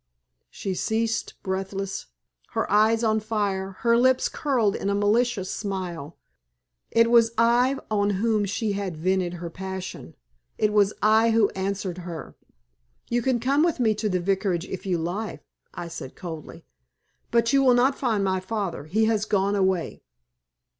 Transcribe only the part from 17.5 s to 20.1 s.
you will not find my father. He has gone away."